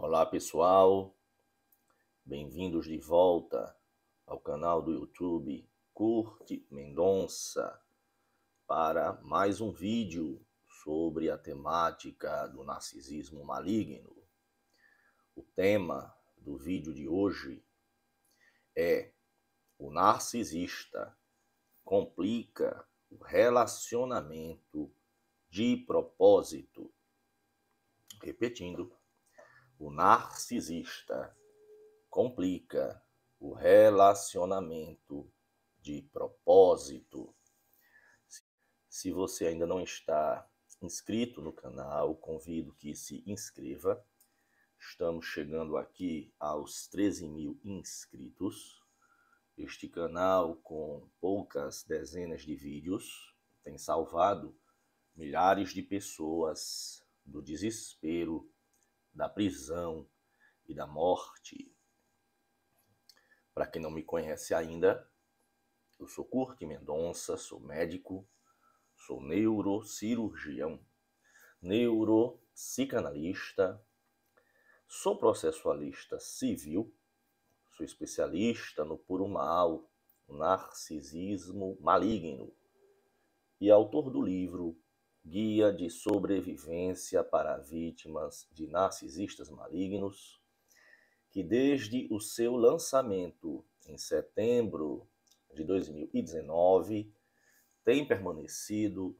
Olá 0.00 0.24
pessoal, 0.24 1.12
bem-vindos 2.24 2.86
de 2.86 2.96
volta 2.98 3.76
ao 4.24 4.38
canal 4.38 4.80
do 4.80 4.92
YouTube 4.92 5.68
Curte 5.92 6.64
Mendonça 6.70 7.82
para 8.64 9.14
mais 9.22 9.60
um 9.60 9.72
vídeo 9.72 10.40
sobre 10.84 11.28
a 11.28 11.36
temática 11.36 12.46
do 12.46 12.62
narcisismo 12.62 13.44
maligno. 13.44 14.16
O 15.34 15.42
tema 15.42 16.16
do 16.36 16.56
vídeo 16.56 16.94
de 16.94 17.08
hoje 17.08 17.60
é 18.76 19.12
o 19.76 19.90
narcisista 19.90 21.12
complica 21.84 22.86
o 23.10 23.16
relacionamento 23.16 24.94
de 25.50 25.76
propósito. 25.76 26.88
Repetindo, 28.22 28.96
o 29.78 29.90
narcisista 29.90 31.36
complica 32.10 33.00
o 33.38 33.52
relacionamento 33.52 35.30
de 35.80 36.02
propósito. 36.12 37.32
Se 38.88 39.12
você 39.12 39.46
ainda 39.46 39.66
não 39.66 39.80
está 39.80 40.48
inscrito 40.82 41.40
no 41.40 41.52
canal, 41.52 42.16
convido 42.16 42.74
que 42.74 42.94
se 42.94 43.22
inscreva. 43.24 44.04
Estamos 44.76 45.26
chegando 45.26 45.76
aqui 45.76 46.32
aos 46.40 46.88
13 46.88 47.28
mil 47.28 47.60
inscritos. 47.62 48.82
Este 49.56 49.88
canal, 49.88 50.56
com 50.56 51.08
poucas 51.20 51.84
dezenas 51.84 52.42
de 52.42 52.56
vídeos, 52.56 53.34
tem 53.62 53.78
salvado 53.78 54.56
milhares 55.14 55.72
de 55.72 55.82
pessoas 55.82 57.04
do 57.24 57.42
desespero, 57.42 58.50
da 59.18 59.28
prisão 59.28 60.08
e 60.64 60.72
da 60.72 60.86
morte. 60.86 61.76
Para 63.52 63.66
quem 63.66 63.82
não 63.82 63.90
me 63.90 64.04
conhece 64.04 64.54
ainda, 64.54 65.10
eu 65.98 66.06
sou 66.06 66.24
Curti 66.24 66.64
Mendonça, 66.64 67.36
sou 67.36 67.58
médico, 67.58 68.24
sou 68.94 69.20
neurocirurgião, 69.20 70.80
neuropsicanalista, 71.60 73.84
sou 74.86 75.18
processualista 75.18 76.20
civil, 76.20 76.94
sou 77.76 77.84
especialista 77.84 78.84
no 78.84 78.96
puro 78.96 79.26
mal, 79.26 79.90
narcisismo 80.28 81.76
maligno 81.80 82.54
e 83.60 83.68
autor 83.68 84.10
do 84.10 84.22
livro 84.22 84.80
Guia 85.28 85.70
de 85.70 85.90
Sobrevivência 85.90 87.22
para 87.22 87.58
Vítimas 87.58 88.48
de 88.50 88.66
Narcisistas 88.66 89.50
Malignos, 89.50 90.40
que 91.30 91.42
desde 91.42 92.08
o 92.10 92.18
seu 92.18 92.56
lançamento 92.56 93.62
em 93.84 93.98
setembro 93.98 95.06
de 95.52 95.64
2019 95.64 97.12
tem 97.84 98.08
permanecido 98.08 99.14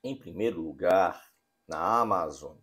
em 0.00 0.16
primeiro 0.16 0.60
lugar 0.62 1.34
na 1.66 2.00
Amazon.com.br 2.00 2.60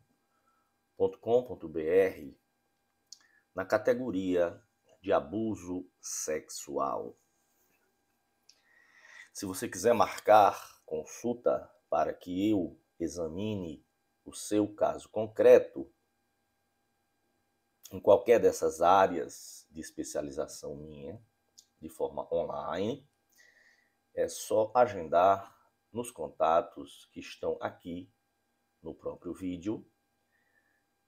na 3.53 3.65
categoria 3.65 4.57
de 5.01 5.11
abuso 5.11 5.85
sexual. 5.99 7.17
Se 9.33 9.45
você 9.45 9.67
quiser 9.67 9.93
marcar 9.93 10.81
consulta 10.85 11.69
para 11.89 12.13
que 12.13 12.49
eu 12.49 12.79
examine 12.99 13.85
o 14.25 14.33
seu 14.33 14.73
caso 14.73 15.09
concreto 15.09 15.91
em 17.91 17.99
qualquer 17.99 18.39
dessas 18.39 18.81
áreas 18.81 19.65
de 19.71 19.79
especialização 19.79 20.75
minha, 20.75 21.21
de 21.79 21.87
forma 21.87 22.27
online, 22.33 23.07
é 24.13 24.27
só 24.27 24.71
agendar 24.75 25.55
nos 25.91 26.11
contatos 26.11 27.05
que 27.11 27.19
estão 27.19 27.57
aqui 27.61 28.11
no 28.81 28.93
próprio 28.93 29.33
vídeo, 29.33 29.89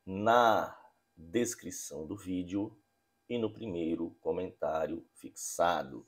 na 0.05 0.79
descrição 1.15 2.07
do 2.07 2.15
vídeo 2.15 2.81
e 3.27 3.37
no 3.37 3.51
primeiro 3.51 4.11
comentário 4.21 5.05
fixado. 5.13 6.07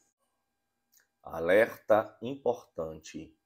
Alerta 1.22 2.18
importante 2.22 3.38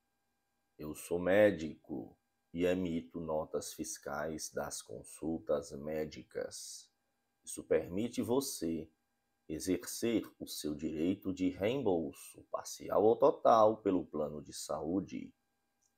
eu 0.77 0.93
sou 0.93 1.17
médico 1.17 2.17
e 2.53 2.65
emito 2.65 3.19
notas 3.19 3.73
fiscais 3.73 4.51
das 4.51 4.81
consultas 4.81 5.71
médicas. 5.71 6.89
Isso 7.43 7.63
permite 7.63 8.21
você 8.21 8.89
exercer 9.47 10.29
o 10.39 10.47
seu 10.47 10.73
direito 10.73 11.33
de 11.33 11.49
reembolso 11.49 12.43
parcial 12.51 13.03
ou 13.03 13.15
total 13.15 13.77
pelo 13.77 14.05
plano 14.05 14.41
de 14.41 14.51
saúde. 14.51 15.33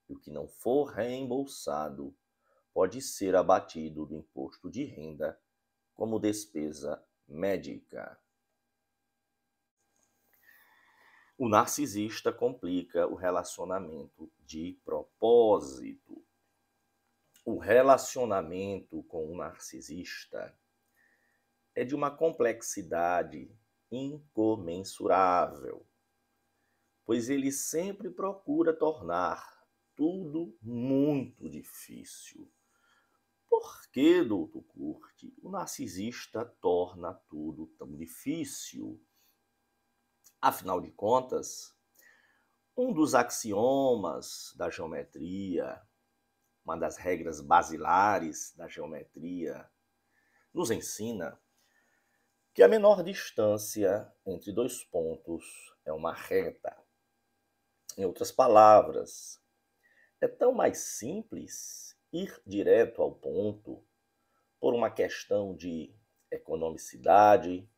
E 0.07 0.13
o 0.13 0.19
que 0.19 0.29
não 0.29 0.47
for 0.47 0.85
reembolsado 0.91 2.15
pode 2.73 3.01
ser 3.01 3.35
abatido 3.35 4.05
do 4.05 4.15
imposto 4.15 4.69
de 4.69 4.83
renda 4.83 5.39
como 5.95 6.19
despesa 6.19 7.03
médica. 7.27 8.19
O 11.39 11.47
narcisista 11.47 12.33
complica 12.33 13.05
o 13.05 13.13
relacionamento 13.13 14.31
de 14.39 14.73
propósito. 14.83 16.25
O 17.45 17.59
relacionamento 17.59 19.03
com 19.03 19.31
o 19.31 19.37
narcisista 19.37 20.57
é 21.75 21.83
de 21.83 21.93
uma 21.93 22.09
complexidade 22.09 23.55
incomensurável, 23.91 25.85
pois 27.05 27.29
ele 27.29 27.51
sempre 27.51 28.09
procura 28.09 28.73
tornar 28.73 29.63
tudo 29.95 30.57
muito 30.59 31.47
difícil. 31.47 32.51
Por 33.47 33.87
que, 33.91 34.23
doutor 34.23 34.63
Curte, 34.63 35.31
o 35.43 35.51
narcisista 35.51 36.43
torna 36.59 37.13
tudo 37.29 37.67
tão 37.77 37.95
difícil? 37.95 38.99
Afinal 40.47 40.79
de 40.79 40.89
contas, 40.91 41.75
um 42.77 42.93
dos 42.93 43.13
axiomas 43.13 44.53
da 44.55 44.69
geometria, 44.69 45.81
uma 46.63 46.77
das 46.77 46.95
regras 46.95 47.41
basilares 47.41 48.53
da 48.55 48.65
geometria, 48.65 49.69
nos 50.53 50.71
ensina 50.71 51.37
que 52.53 52.63
a 52.63 52.67
menor 52.69 53.03
distância 53.03 54.09
entre 54.25 54.53
dois 54.53 54.85
pontos 54.85 55.43
é 55.83 55.91
uma 55.91 56.13
reta. 56.13 56.81
Em 57.97 58.05
outras 58.05 58.31
palavras, 58.31 59.43
é 60.21 60.29
tão 60.29 60.53
mais 60.53 60.77
simples 60.77 61.99
ir 62.13 62.41
direto 62.47 63.01
ao 63.01 63.13
ponto 63.13 63.85
por 64.61 64.73
uma 64.73 64.89
questão 64.89 65.53
de 65.53 65.93
economicidade, 66.31 67.69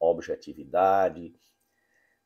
objetividade 0.00 1.32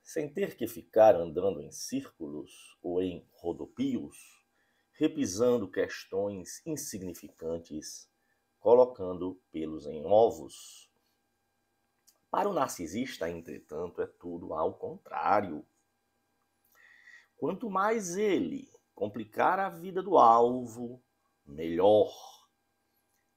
sem 0.03 0.33
ter 0.33 0.57
que 0.57 0.67
ficar 0.67 1.15
andando 1.15 1.61
em 1.61 1.71
círculos 1.71 2.79
ou 2.83 3.03
em 3.03 3.27
rodopios, 3.33 4.45
repisando 4.93 5.71
questões 5.71 6.61
insignificantes, 6.67 8.11
colocando 8.59 9.41
pelos 9.51 9.87
em 9.87 10.05
ovos. 10.05 10.91
Para 12.31 12.49
o 12.49 12.53
narcisista, 12.53 13.29
entretanto, 13.29 14.01
é 14.01 14.07
tudo 14.07 14.55
ao 14.55 14.75
contrário. 14.75 15.67
Quanto 17.37 17.69
mais 17.69 18.17
ele 18.17 18.71
complicar 18.95 19.59
a 19.59 19.69
vida 19.69 20.03
do 20.03 20.17
alvo, 20.17 21.03
melhor. 21.45 22.13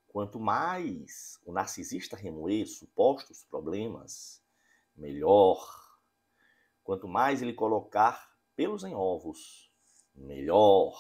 Quanto 0.08 0.40
mais 0.40 1.40
o 1.44 1.52
narcisista 1.52 2.16
remoer 2.16 2.68
supostos 2.68 3.44
problemas, 3.44 4.42
melhor. 4.96 5.85
Quanto 6.86 7.08
mais 7.08 7.42
ele 7.42 7.52
colocar 7.52 8.32
pelos 8.56 8.84
em 8.84 8.94
ovos, 8.94 9.74
melhor. 10.14 10.96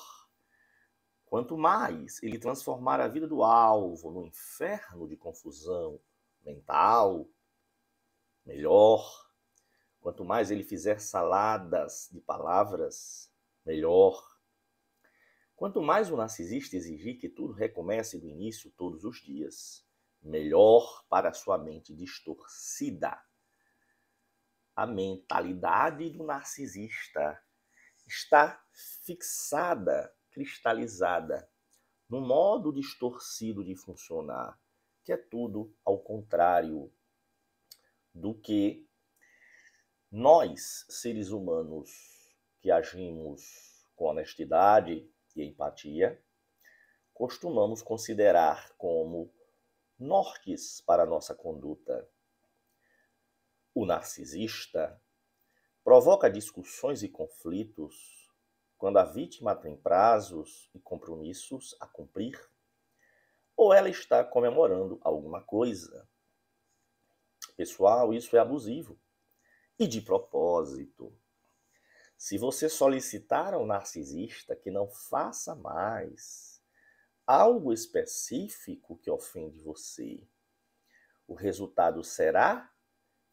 Quanto 1.27 1.55
mais 1.55 2.21
ele 2.23 2.39
transformar 2.39 2.99
a 2.99 3.07
vida 3.07 3.27
do 3.27 3.43
alvo 3.43 4.09
no 4.09 4.25
inferno 4.25 5.07
de 5.07 5.15
confusão 5.15 6.01
mental, 6.43 7.29
melhor. 8.43 9.29
Quanto 10.01 10.25
mais 10.25 10.49
ele 10.49 10.63
fizer 10.63 10.99
saladas 10.99 12.09
de 12.11 12.19
palavras, 12.19 13.31
melhor. 13.63 14.39
Quanto 15.55 15.83
mais 15.83 16.09
o 16.09 16.17
narcisista 16.17 16.75
exigir 16.75 17.19
que 17.19 17.29
tudo 17.29 17.53
recomece 17.53 18.19
do 18.19 18.27
início 18.27 18.71
todos 18.71 19.03
os 19.03 19.21
dias, 19.21 19.85
melhor 20.19 21.05
para 21.07 21.31
sua 21.31 21.59
mente 21.59 21.93
distorcida 21.93 23.23
a 24.75 24.85
mentalidade 24.85 26.09
do 26.09 26.23
narcisista 26.23 27.41
está 28.07 28.61
fixada, 29.05 30.13
cristalizada 30.31 31.49
no 32.09 32.21
modo 32.21 32.71
distorcido 32.71 33.63
de 33.63 33.75
funcionar 33.75 34.59
que 35.03 35.13
é 35.13 35.17
tudo 35.17 35.73
ao 35.85 35.99
contrário 35.99 36.91
do 38.13 38.33
que 38.33 38.87
nós, 40.11 40.85
seres 40.89 41.29
humanos 41.29 41.91
que 42.59 42.71
agimos 42.71 43.85
com 43.95 44.05
honestidade 44.05 45.07
e 45.35 45.43
empatia, 45.43 46.19
costumamos 47.13 47.81
considerar 47.81 48.73
como 48.77 49.31
nortes 49.99 50.81
para 50.81 51.03
a 51.03 51.05
nossa 51.05 51.35
conduta. 51.35 52.09
O 53.77 53.85
narcisista 53.85 54.97
provoca 55.83 56.29
discussões 56.29 57.03
e 57.03 57.09
conflitos 57.09 58.33
quando 58.77 58.99
a 58.99 59.03
vítima 59.03 59.53
tem 59.53 59.75
prazos 59.75 60.69
e 60.73 60.79
compromissos 60.79 61.75
a 61.81 61.85
cumprir, 61.85 62.39
ou 63.53 63.73
ela 63.73 63.89
está 63.89 64.23
comemorando 64.23 64.97
alguma 65.01 65.43
coisa. 65.43 66.07
Pessoal, 67.57 68.13
isso 68.13 68.37
é 68.37 68.39
abusivo 68.39 68.97
e 69.77 69.85
de 69.85 69.99
propósito. 69.99 71.13
Se 72.17 72.37
você 72.37 72.69
solicitar 72.69 73.53
ao 73.53 73.65
narcisista 73.65 74.55
que 74.55 74.71
não 74.71 74.87
faça 74.87 75.53
mais 75.53 76.63
algo 77.27 77.73
específico 77.73 78.97
que 78.99 79.11
ofende 79.11 79.59
você, 79.59 80.25
o 81.27 81.33
resultado 81.33 82.01
será 82.05 82.73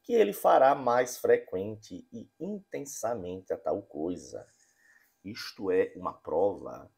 que 0.02 0.12
ele 0.12 0.32
fará 0.32 0.74
mais 0.74 1.16
frequente 1.18 2.06
e 2.12 2.28
intensamente 2.40 3.52
a 3.52 3.56
tal 3.56 3.82
coisa. 3.82 4.46
Isto 5.24 5.70
é 5.70 5.92
uma 5.96 6.12
prova 6.12 6.90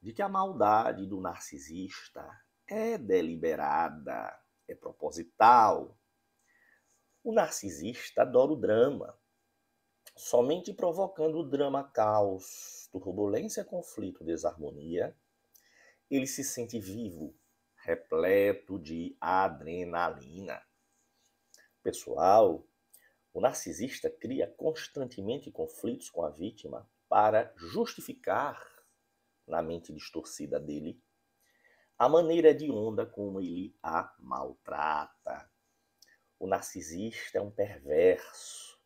de 0.00 0.12
que 0.12 0.22
a 0.22 0.28
maldade 0.28 1.06
do 1.06 1.20
narcisista 1.20 2.28
é 2.66 2.98
deliberada, 2.98 4.36
é 4.66 4.74
proposital, 4.74 5.98
o 7.22 7.32
narcisista 7.32 8.22
adora 8.22 8.52
o 8.52 8.56
drama. 8.56 9.18
Somente 10.16 10.72
provocando 10.72 11.38
o 11.38 11.48
drama, 11.48 11.84
caos, 11.84 12.88
turbulência, 12.90 13.64
conflito, 13.64 14.24
desarmonia, 14.24 15.16
ele 16.10 16.26
se 16.26 16.42
sente 16.42 16.80
vivo, 16.80 17.36
repleto 17.76 18.78
de 18.78 19.16
adrenalina. 19.20 20.60
Pessoal, 21.82 22.66
o 23.32 23.40
narcisista 23.40 24.10
cria 24.10 24.46
constantemente 24.46 25.50
conflitos 25.50 26.10
com 26.10 26.24
a 26.24 26.30
vítima 26.30 26.88
para 27.08 27.52
justificar, 27.56 28.60
na 29.46 29.62
mente 29.62 29.92
distorcida 29.92 30.58
dele, 30.58 31.00
a 31.96 32.08
maneira 32.08 32.54
de 32.54 32.70
onda 32.70 33.06
como 33.06 33.40
ele 33.40 33.76
a 33.82 34.14
maltrata. 34.18 35.50
O 36.38 36.46
narcisista 36.46 37.38
é 37.38 37.40
um 37.40 37.50
perverso. 37.50 38.78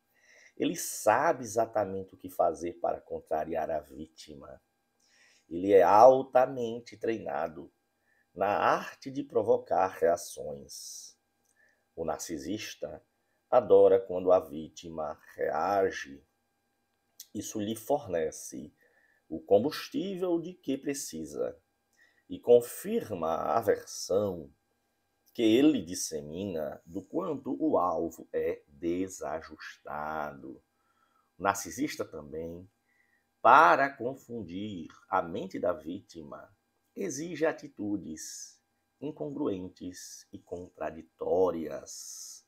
Ele 0.57 0.77
sabe 0.77 1.45
exatamente 1.45 2.15
o 2.15 2.19
que 2.19 2.29
fazer 2.29 2.75
para 2.75 3.01
contrariar 3.01 3.71
a 3.71 3.81
vítima. 3.81 4.63
Ele 5.49 5.73
é 5.73 5.83
altamente 5.83 6.97
treinado 6.97 7.73
na 8.35 8.49
arte 8.49 9.11
de 9.11 9.23
provocar 9.23 9.89
reações. 9.89 11.12
O 11.95 12.05
narcisista 12.05 13.05
adora 13.51 14.01
quando 14.01 14.33
a 14.33 14.41
vítima 14.41 15.21
reage. 15.35 16.25
Isso 17.35 17.61
lhe 17.61 17.77
fornece 17.77 18.73
o 19.29 19.41
combustível 19.41 20.41
de 20.41 20.55
que 20.55 20.79
precisa 20.79 21.59
e 22.29 22.39
confirma 22.39 23.29
a 23.29 23.59
aversão 23.59 24.51
que 25.35 25.43
ele 25.43 25.83
dissemina 25.83 26.81
do 26.85 27.03
quanto 27.03 27.57
o 27.59 27.77
alvo 27.77 28.29
é 28.33 28.63
desajustado. 28.69 30.63
O 31.39 31.43
narcisista 31.43 32.05
também, 32.05 32.67
para 33.41 33.91
confundir 33.91 34.89
a 35.09 35.21
mente 35.21 35.59
da 35.59 35.73
vítima, 35.73 36.55
exige 36.95 37.45
atitudes 37.45 38.62
incongruentes 39.03 40.27
e 40.33 40.39
contraditórias. 40.39 42.47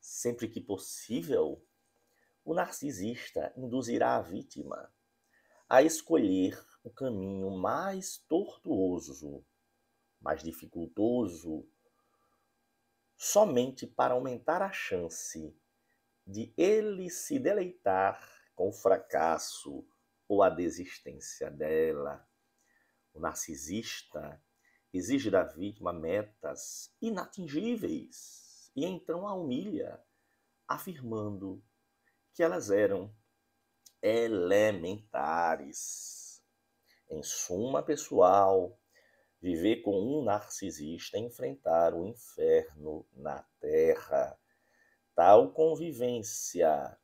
Sempre 0.00 0.48
que 0.48 0.60
possível, 0.60 1.64
o 2.44 2.54
narcisista 2.54 3.52
induzirá 3.56 4.16
a 4.16 4.22
vítima 4.22 4.92
a 5.68 5.82
escolher 5.82 6.60
o 6.82 6.90
caminho 6.90 7.50
mais 7.50 8.18
tortuoso, 8.28 9.44
mais 10.20 10.42
dificultoso 10.42 11.66
somente 13.22 13.86
para 13.86 14.14
aumentar 14.14 14.62
a 14.62 14.72
chance 14.72 15.56
de 16.26 16.52
ele 16.56 17.08
se 17.08 17.38
deleitar 17.38 18.20
com 18.52 18.68
o 18.68 18.72
fracasso 18.72 19.86
ou 20.26 20.42
a 20.42 20.50
desistência 20.50 21.48
dela. 21.48 22.28
O 23.14 23.20
narcisista 23.20 24.42
exige 24.92 25.30
da 25.30 25.42
vítima 25.44 25.92
metas 25.92 26.92
inatingíveis 27.00 28.70
e 28.74 28.84
então 28.84 29.26
a 29.26 29.34
humilha, 29.34 30.00
afirmando 30.66 31.62
que 32.32 32.42
elas 32.42 32.70
eram 32.70 33.14
elementares. 34.02 35.62
Em 37.10 37.22
suma, 37.22 37.82
pessoal, 37.82 38.78
Viver 39.42 39.82
com 39.82 39.98
um 39.98 40.22
narcisista 40.22 41.16
é 41.16 41.20
enfrentar 41.20 41.94
o 41.94 42.06
inferno 42.06 43.04
na 43.12 43.42
terra. 43.58 44.38
Tal 45.16 45.50
convivência 45.50 46.96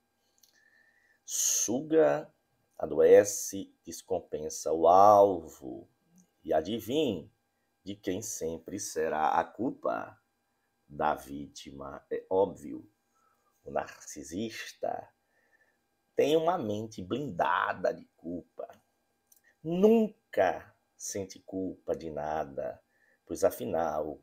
suga, 1.25 2.33
adoece, 2.79 3.75
descompensa 3.85 4.73
o 4.73 4.87
alvo. 4.87 5.89
E 6.45 6.53
adivinhe 6.53 7.29
de 7.89 7.97
quem 7.97 8.21
sempre 8.21 8.79
será 8.79 9.41
a 9.41 9.45
culpa? 9.45 10.21
Da 10.87 11.15
vítima. 11.15 12.05
É 12.11 12.23
óbvio. 12.29 12.87
O 13.65 13.71
narcisista 13.71 15.11
tem 16.15 16.37
uma 16.37 16.59
mente 16.59 17.03
blindada 17.03 17.95
de 17.95 18.05
culpa. 18.15 18.69
Nunca 19.63 20.77
sente 20.99 21.41
culpa 21.41 21.97
de 21.97 22.11
nada, 22.11 22.79
pois 23.25 23.43
afinal, 23.43 24.23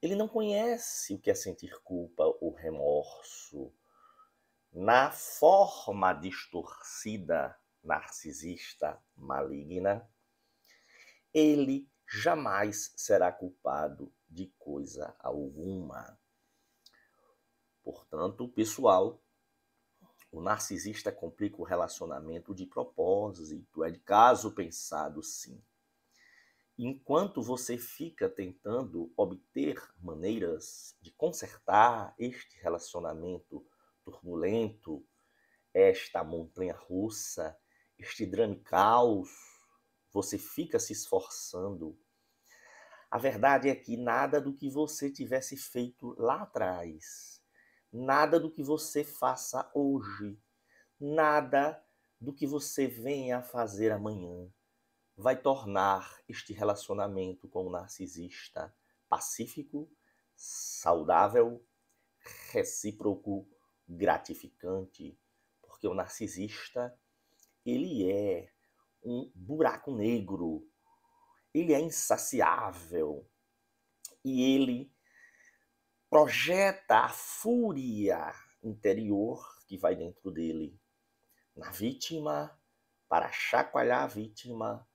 ele 0.00 0.14
não 0.14 0.26
conhece 0.26 1.16
o 1.16 1.18
que 1.18 1.30
é 1.30 1.34
sentir 1.34 1.78
culpa 1.82 2.24
ou 2.40 2.54
remorso. 2.54 3.74
Na 4.72 5.10
forma 5.10 6.14
distorcida, 6.14 7.54
narcisista, 7.82 8.98
maligna, 9.14 10.08
ele 11.34 11.90
jamais 12.06 12.92
será 12.96 13.32
culpado 13.32 14.12
de 14.28 14.46
coisa 14.58 15.14
alguma. 15.18 16.18
Portanto, 17.82 18.48
pessoal, 18.48 19.22
o 20.30 20.40
narcisista 20.40 21.10
complica 21.12 21.60
o 21.60 21.64
relacionamento 21.64 22.54
de 22.54 22.66
propósito, 22.66 23.84
é 23.84 23.90
de 23.90 23.98
caso 24.00 24.52
pensado 24.52 25.22
sim. 25.22 25.62
Enquanto 26.78 27.40
você 27.40 27.78
fica 27.78 28.28
tentando 28.28 29.10
obter 29.16 29.82
maneiras 29.98 30.94
de 31.00 31.10
consertar 31.12 32.14
este 32.18 32.58
relacionamento 32.58 33.66
turbulento, 34.04 35.02
esta 35.72 36.22
montanha 36.22 36.74
russa, 36.74 37.58
este 37.98 38.26
drama 38.26 38.56
caos, 38.56 39.30
você 40.16 40.38
fica 40.38 40.78
se 40.78 40.94
esforçando. 40.94 41.94
A 43.10 43.18
verdade 43.18 43.68
é 43.68 43.76
que 43.76 43.98
nada 43.98 44.40
do 44.40 44.54
que 44.54 44.70
você 44.70 45.10
tivesse 45.10 45.58
feito 45.58 46.14
lá 46.18 46.42
atrás, 46.42 47.42
nada 47.92 48.40
do 48.40 48.50
que 48.50 48.62
você 48.62 49.04
faça 49.04 49.70
hoje, 49.74 50.40
nada 50.98 51.84
do 52.18 52.32
que 52.32 52.46
você 52.46 52.86
venha 52.86 53.38
a 53.38 53.42
fazer 53.42 53.92
amanhã 53.92 54.50
vai 55.14 55.36
tornar 55.36 56.18
este 56.26 56.54
relacionamento 56.54 57.46
com 57.46 57.66
o 57.66 57.70
narcisista 57.70 58.74
pacífico, 59.10 59.86
saudável, 60.34 61.62
recíproco, 62.50 63.46
gratificante, 63.86 65.18
porque 65.60 65.86
o 65.86 65.94
narcisista 65.94 66.98
ele 67.64 68.10
é 68.10 68.55
um 69.02 69.30
buraco 69.34 69.94
negro, 69.94 70.68
ele 71.54 71.72
é 71.72 71.80
insaciável 71.80 73.28
e 74.24 74.42
ele 74.42 74.92
projeta 76.10 76.98
a 76.98 77.08
fúria 77.08 78.32
interior 78.62 79.44
que 79.66 79.76
vai 79.76 79.94
dentro 79.94 80.30
dele 80.30 80.78
na 81.54 81.70
vítima 81.70 82.58
para 83.08 83.30
chacoalhar 83.30 84.02
a 84.02 84.06
vítima 84.06 84.86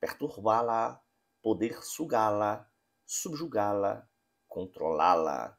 perturbá-la, 0.00 1.00
poder 1.42 1.82
sugá-la, 1.82 2.66
subjugá-la, 3.06 4.08
controlá-la. 4.48 5.58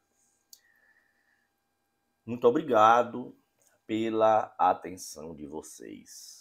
Muito 2.25 2.48
obrigado 2.48 3.38
pela 3.86 4.53
atenção 4.58 5.36
de 5.36 5.46
vocês. 5.46 6.40